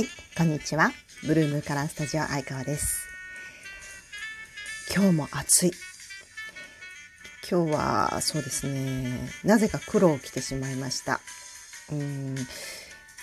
[0.00, 0.92] はい、こんにちは。
[1.26, 3.06] ブルームカラースタジオ相川です。
[4.96, 5.72] 今日も暑い。
[7.46, 11.20] 今日はそうですね、なぜか黒を着てしまいました。
[11.92, 12.34] うん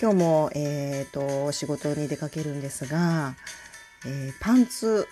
[0.00, 3.36] 今日も、えー、と仕事に出かけるんですが、
[4.04, 5.06] えーパンツ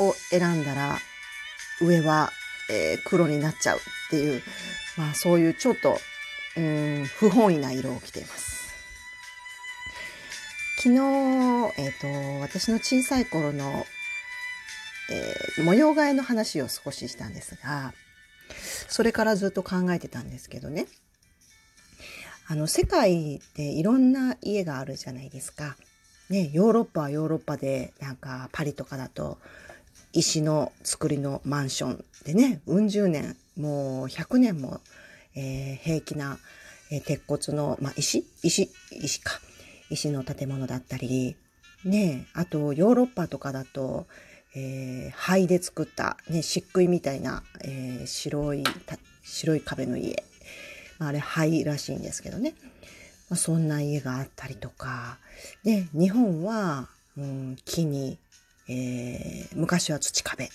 [0.00, 0.98] を選んだら
[1.80, 2.32] 上は、
[2.68, 4.42] えー黒になっちゃうっていう、
[4.96, 5.96] まあ、そういうちょっと
[6.56, 8.49] うん不本意な色を着ています。
[10.82, 10.96] 昨日、
[11.76, 13.84] えー、と私の小さい頃の、
[15.10, 17.92] えー模様替えの話を少ししたんですが
[18.88, 20.86] それからずっと考えてたんですけどね。
[22.46, 25.76] あの世界でいろんな家があるじゃないですか。
[26.30, 29.36] ね、ヨーロッパはヨーロッパでなんかパリとかだと
[30.14, 34.80] 石の作りのマンションでねうん十年もう100年も、
[35.34, 36.38] えー平気な、
[36.90, 38.24] えー鉄骨の、まあ、石？
[38.42, 38.70] 石？
[38.92, 39.40] 石か。
[39.90, 41.36] 石の建物だったり
[41.84, 44.06] ねあとヨーロッパとかだと、
[44.54, 48.64] えー灰で作った、ね、漆喰みたいな、えー白い
[49.22, 50.24] 白い壁の家、
[50.98, 52.54] まあ、あれ灰らしいんですけどね、
[53.28, 55.18] まあ、そんな家があったりとか。
[55.64, 58.18] で日本は、うん、木に、
[58.68, 60.50] えー昔は土壁、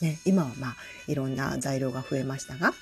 [0.00, 2.72] ね、今はまあいろんな材料が増えましたが。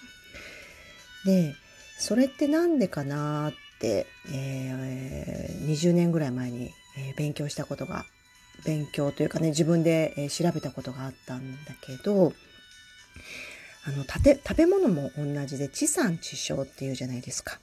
[1.24, 1.54] で
[1.98, 8.04] それってなんでかなって、えー20年ぐらい前に、え勉強したことが
[8.66, 12.32] 勉強というかね自分で、え調べたことがあったんだけど
[13.84, 17.58] あの食べ物も同じで地産地消っていうじゃないですか。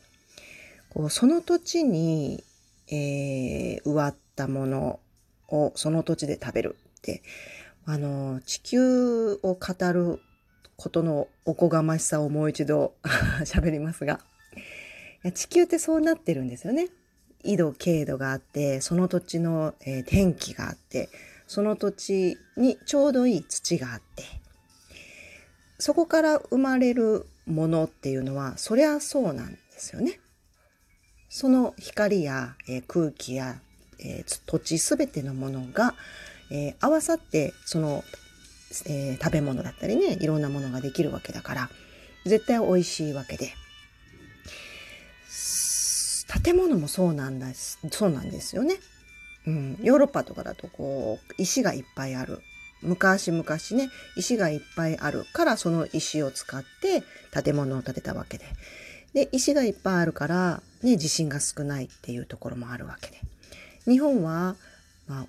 [0.89, 2.43] こうその土地に、
[2.87, 4.99] えー植わったもの
[5.49, 7.21] をその土地で食べるって
[7.85, 9.57] あの地球を語
[9.93, 10.19] る
[10.75, 12.93] ことのおこがましさをもう一度
[13.45, 14.19] 喋りますが
[15.33, 16.87] 地球ってそうなってるんですよね。
[17.43, 21.09] 緯度経度があってその土地の、えー天気があって
[21.47, 24.23] その土地にちょうどいい土があって
[25.77, 30.19] そこから生まれるものっていうのはそりゃそうなんですよね。
[31.29, 33.59] その光や、えー空気や、
[33.99, 35.95] えー土地すべてのものが、
[36.51, 38.03] えー合わさってその、
[38.87, 41.69] え食べ物だったりねいろんなものができるわけだから
[42.25, 43.53] 絶対美味しいわけで。
[46.43, 48.75] 建物もそうなんですそうなんですよね。
[49.47, 52.41] うん、ヨーロッパとかだとこう石がいっぱいある。
[52.81, 57.03] 昔々ね石がいっぱいあるからその石を使って
[57.43, 58.45] 建物を建てたわけで。
[59.13, 63.17] で石がいっぱいあるから、ね、地震が少ないっていうところもあるわけで。
[63.85, 64.55] 日本は、
[65.07, 65.25] まあ、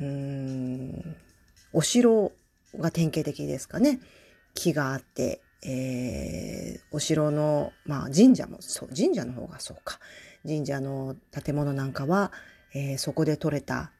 [0.00, 1.16] うーん
[1.72, 2.32] お城
[2.78, 4.00] が典型的ですかね。
[4.54, 9.98] 木があって、えーお城の、まあ、神社もそう神社の方がそうか。
[10.46, 12.32] 神社の建物なんかは、
[12.74, 13.92] えーそこで採れた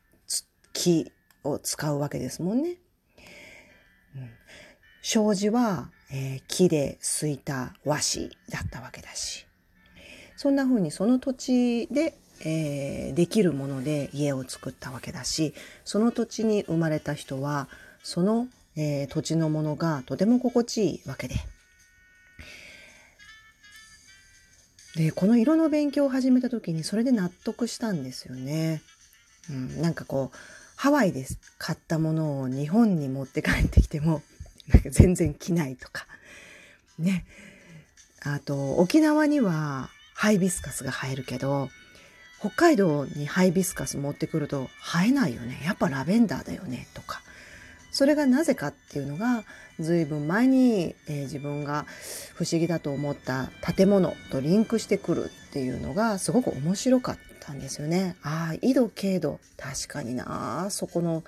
[0.72, 1.12] 木
[1.44, 2.78] を使うわけですもんね。
[4.16, 4.30] うん。
[5.02, 9.46] 障子は、えー木ですいた和紙だったわけだし。
[10.36, 15.52] そんな風にその土地で、えーできるもので家を作ったわけだし
[15.84, 17.68] その土地に生まれた人は
[18.02, 21.36] その、えー土地のものがとても心地いいわけで。
[24.96, 28.82] でこの色の勉強を始めた時にそれで納得したんですよね。
[29.48, 30.36] うん、なんかこう
[30.76, 31.26] ハワイで
[31.58, 34.22] 買ったものを日本に持って帰ってきても
[34.68, 36.06] なんか全然着ないとか。
[36.98, 37.24] ね。
[38.22, 41.70] あと沖縄にはハイビスカスが生えるけど
[42.38, 45.60] 北海道にハイビスカス持ってくると生えないよね。
[45.64, 46.88] やっぱラベンダーだよね。
[46.94, 47.22] とか。
[47.90, 49.44] それがなぜかっていうのが
[49.78, 51.86] 随分前に、えー自分が
[52.34, 58.16] 不思議だと思った建物とリンクしてくるっていうのがすごく面白かったんですよね。
[58.22, 61.22] ああ緯度経度確かになあそこの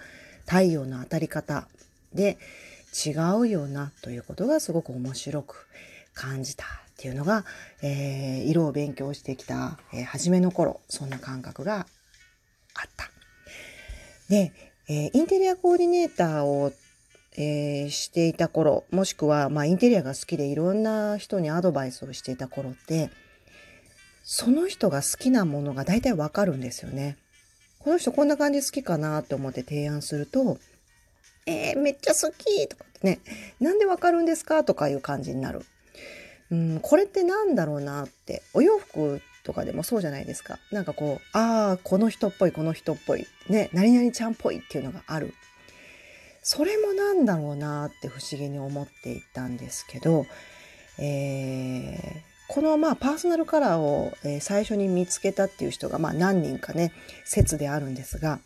[0.46, 1.66] 太陽の当たり方
[2.14, 2.38] で
[3.06, 5.66] 違うよなということがすごく面白く
[6.14, 7.44] 感じたっていうのが、
[7.82, 11.86] えー色を勉強してきた、えー初めの頃そんな感覚が
[12.74, 13.10] あった。
[14.28, 16.72] で、えーインテリアコーディネーターを、
[17.36, 23.10] えーしていた頃もしくは、まあ、インテリアが好きでいろんな人にアドバイスをしていた頃って
[24.24, 27.16] その人が好きなものが大体わかるんですよね。
[27.80, 30.58] この人こんな感じ好きかなと思って提案すると
[31.46, 33.18] 「えー、めっちゃ好き!」とかってね
[33.60, 35.64] 「なんでわかるんですか?」とかいう感じになる。
[36.50, 40.58] うん、これってなんだろうなってお洋服とかでもそうじゃないですか。
[40.70, 45.34] なんかこうああこの人っぽいこの人っぽいね何々ちゃんっぽいっていうのがある。
[46.42, 50.26] それもなんだろうなって不思議に思っていたんですけど、
[50.98, 56.92] えーこのまあパーソナルカラーを、最初に見つけたっていう人がまあ何人かね
[57.24, 58.40] 説であるんですが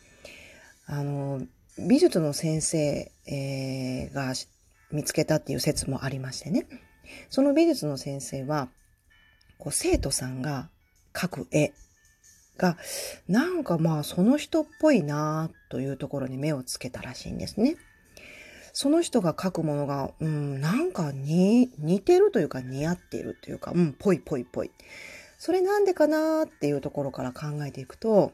[0.86, 1.42] あの
[1.76, 4.32] 美術の先生、えー、が
[4.92, 6.68] 見つけたっていう説もありましてね。
[7.30, 8.68] その美術の先生は
[9.58, 10.68] こう生徒さんが
[11.16, 11.72] 描く絵
[12.58, 12.76] が
[13.26, 17.76] なんかまあその人っぽいなというところに目をつけたらしいんですね。
[18.72, 24.70] その人が書くものが、うん、なんかに似てるというか似合っているというか、うん、ぽいぽいぽい。
[25.38, 28.32] それなんでかなっていうところから考えていくと、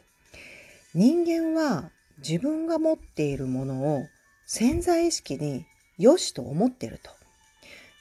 [0.94, 4.06] 人間は自分が持っているものを
[4.44, 5.64] 潜在意識に
[5.96, 7.10] 良しと思っていると。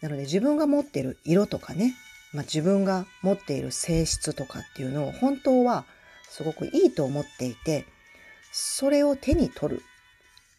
[0.02, 1.94] なので自分が持っている色とかね、
[2.34, 5.86] まあ、自分が持っている性質とかっていうのを本当は
[6.30, 7.86] すごくいいと思っていて、
[8.52, 9.82] それを手に取る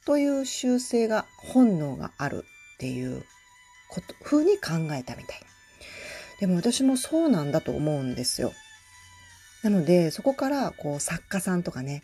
[0.04, 3.24] という習性が本能があるっていう
[3.88, 5.40] こと、風に考えたみたい。
[6.40, 8.52] でも私もそうなんだと思うんですよ。
[9.62, 12.02] なので、そこからこう作家さんとかね、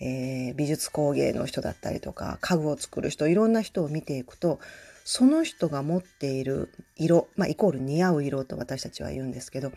[0.00, 4.60] えー、美術工芸の人だったりとか、家具を作る人、いろんな人を見ていくと、
[5.04, 9.72] その人が持っている色、まあ、イコール似合う色と私たちは言うんですけど、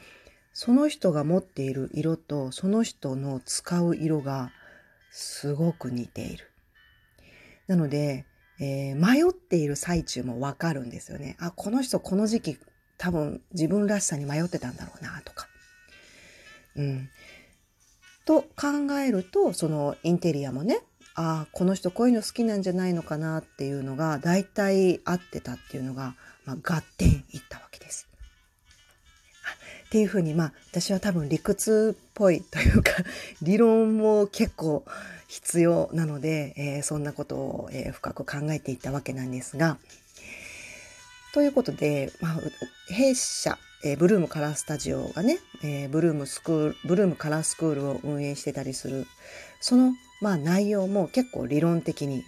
[0.54, 4.52] その人が持っている色とその人の使う色が
[5.12, 6.52] すごく似ている。
[7.68, 8.26] なので、
[8.60, 11.36] えー、迷っている最中もわかるんですよね。
[11.40, 12.58] あ、この人この時期
[12.98, 15.48] 多分自分らしさに迷ってたんだろうなとか。
[16.76, 17.10] うん。
[18.26, 20.82] と考えると、そのインテリアもね、
[21.16, 26.16] ああ、この人こういうの好きなんじゃないのかなっていうのが大体合ってたっていうのが、
[26.46, 28.08] まあ、合点いったわけです。
[29.86, 32.92] っていうふうに、まあ私は多分理屈っぽいというか、
[33.44, 34.84] 理論も結構
[35.28, 39.78] 必要なので、えー、そんなことを、えー、深く考えていったわけなんですが、
[41.32, 42.40] ということで、まあ、
[42.92, 49.06] 弊社、えー、ブルームカラースタジオがね、えー、ブルームスクール、ブルームカラースクールを運営してたりする、
[49.62, 49.94] その、
[50.24, 52.24] まあ、内容も結構理論的に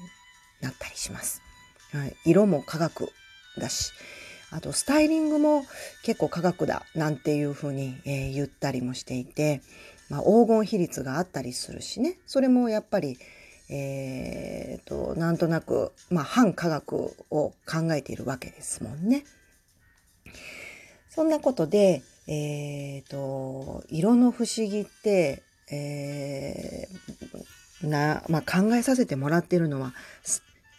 [0.60, 1.42] なったりします。
[1.94, 3.10] はい、色も科学
[3.58, 3.94] だし、
[4.52, 5.64] あとスタイリングも
[6.04, 9.62] 結構科学だなんていうふうに、えー、言ったりもしていて、
[10.10, 13.18] まあ、黄金比率があったりするしねそれもやっぱり、
[13.70, 19.24] えーと、なんとなく、まあ、反科学を考えているわけですもんね。
[21.10, 29.94] そんなことで、えーと、色の不思議って、えー、なまあ、考えさせてもらってるのは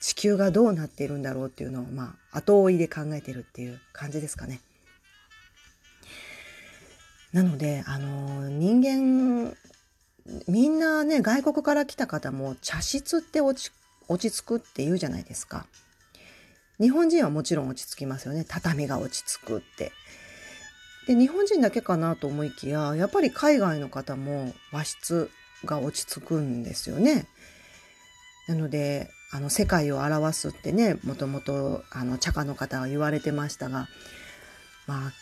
[0.00, 4.60] 地球がどうなっているんだろうっていうのを、まあ、後追いで考えてるっていう感じですかね。
[7.32, 9.54] なので、あの、人間、
[10.48, 13.72] みんなね、外国から来た方も茶室って落ち
[14.08, 15.66] 落ち着くって言うじゃないですか。
[16.78, 18.44] 日本人はもちろん落ち着きますよね。
[18.48, 19.92] 畳が落ち着くって。
[21.06, 25.30] で、日本人だけかなと思いきや、やっぱり海外の方も和室
[25.66, 27.26] が落ち着くんですよね。
[28.48, 33.88] なので、あの、世界を表すってね、もともと、あの、茶家の方は言われてましたが、
[34.86, 35.12] まあ、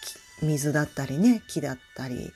[0.43, 2.33] 水だったりね木だったり、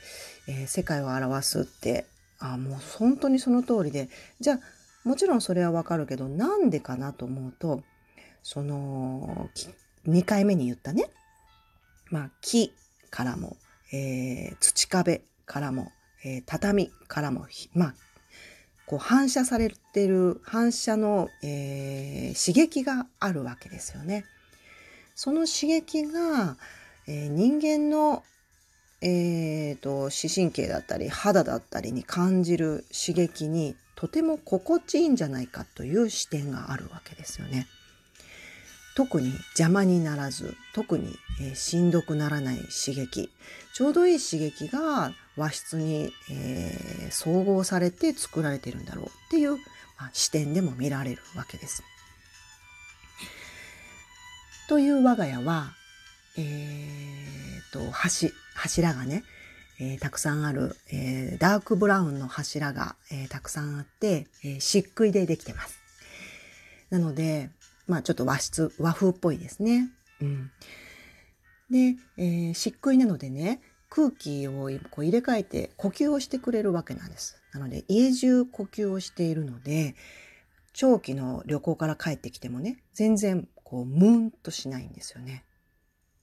[0.46, 2.06] えー、世界を表すって
[2.38, 4.08] あもう本当にその通りで
[4.40, 4.60] じゃあ
[5.04, 7.82] もちろんそれはわかるけどなんでかなと思うと
[8.42, 9.48] その
[10.06, 11.10] 2回目に言ったね、
[12.10, 12.72] まあ、木
[13.10, 13.56] からも、
[13.92, 15.90] えー、土壁からも、
[16.24, 17.94] えー、畳からもまあ
[18.88, 24.24] こう反射されてる反射の、えー、刺激があるわけですよね。
[25.14, 26.56] その刺激が、
[27.06, 28.22] えー、人間の、
[29.02, 37.66] えーと、視神経だったり肌だったりに感じる刺激にとても心地いいんじゃないかという視点があるわけですよね。
[38.94, 43.30] 特に邪魔にならず特に、えー、しんどくならない刺激
[43.74, 51.82] ちょうどいい刺激が和室に、えー、総合されて作られているんだろうっていう、まあ、視点でも見られるわけです。
[54.68, 55.72] という我が家は
[56.40, 59.24] えー、と、橋、柱がね、
[59.80, 65.80] えー、たくさんある、えー、ダークブラウンの柱が、えー、たくさんあって、えー、漆喰でできてます。
[66.90, 67.50] なので、
[67.88, 69.90] まあちょっと和室、和風っぽいですね。
[70.20, 70.50] うん。
[71.70, 77.40] で、えー、漆喰なのでね、空気をこう入れ替えて呼吸をしてくれるわけなんです。
[77.52, 79.94] なので家中呼吸をしているので、
[80.72, 85.44] 長期の旅行から帰ってきてもね、全然こうムーンとしないんですよね。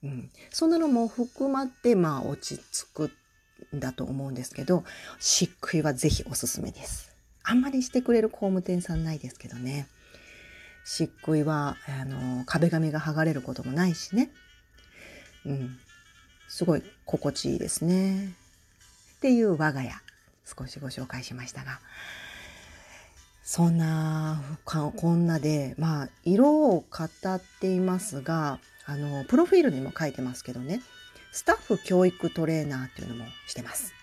[0.03, 3.11] うん、そんなのも含まってまあ落ち着く
[3.75, 4.83] んだと思うんですけど
[5.19, 7.15] 漆喰はぜひおすすめです。
[7.43, 9.87] あんまりしてくれる工務店さんないですけどね。
[10.83, 14.29] 漆喰はあの壁紙が剥がれることもないしね。
[15.45, 15.79] うん。
[16.47, 18.27] すごい心地いいですね。
[19.17, 19.91] っていう我が家、
[20.45, 21.79] 少しご紹介しましたが、
[23.43, 30.81] そんな、こんなで、まあ、色を語っていますが、あの、プロフィールにも書いてますけどね、
[31.31, 33.93] スタッフ教育トレーナーっていうのもしてます。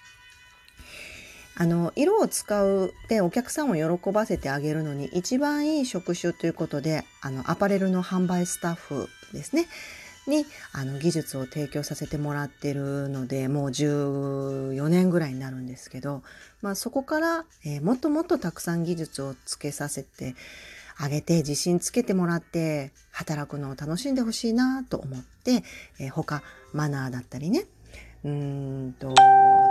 [1.54, 9.66] あの、色を使うでお客さんを喜ばせてあげるのに一番いい職種ということで、あの、アパレルの販売スタッフですね。
[10.26, 16.22] にあの技術を提供させてもらってるのでもう14年ぐらいになるんですけど、
[16.60, 20.34] まあ、そこから、えー、もっともっとたくさん技術をつけさせて
[20.96, 25.64] あげて自信つけてもらって働くのを楽しんでほしいなと思って、
[25.98, 27.64] えー、他マナーだったりね
[28.24, 29.14] うんと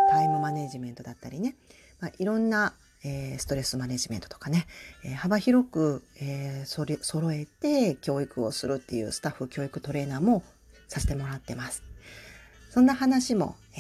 [0.10, 1.56] タイムマネジメントだったりね、
[2.00, 4.68] まあ、いろんなえー、ストレスマネジメントとかね、
[5.04, 10.44] えー、幅広く、えー、それ揃えて教育をするっていうスタッフ教育トレーナーも
[10.88, 11.84] させてもらってます。
[12.70, 13.80] そんな話も、え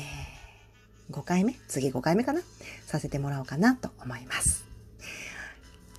[1.11, 1.55] ー、5回目？
[1.67, 2.41] 次5回目かな？
[2.85, 4.65] させてもらおうかなと思います。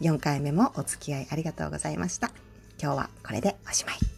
[0.01, 2.33] 4回目もお付き合いありがとうございました。
[2.83, 4.12] 今日はこれでおしまい。